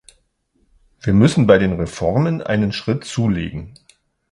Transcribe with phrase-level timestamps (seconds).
[1.01, 3.75] Wir müssen bei den Reformen einen Schritt zulegen.